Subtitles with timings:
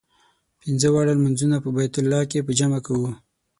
[0.61, 3.11] پنځه واړه لمونځونه په بیت الله کې په جمع کوو.